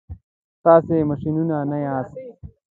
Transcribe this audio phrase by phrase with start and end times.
[0.63, 2.15] تاسي ماشینونه نه یاست.